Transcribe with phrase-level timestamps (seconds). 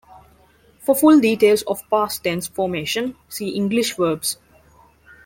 [0.79, 4.39] For full details of past tense formation, see English verbs.